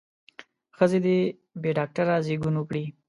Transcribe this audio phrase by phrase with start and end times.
[0.77, 1.17] ښځې دې
[1.61, 2.83] بې ډاکتره زېږون وکړي.